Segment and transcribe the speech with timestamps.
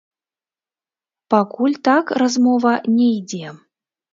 [1.33, 3.47] Пакуль так размова не ідзе.